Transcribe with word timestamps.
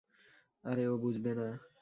আরে 0.63 0.83
ও 0.87 0.93
বুঝবে 0.97 1.31
না। 1.35 1.47